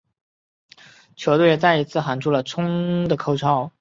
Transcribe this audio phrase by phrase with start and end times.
[1.15, 3.69] 球队也再一次喊出了冲超口号。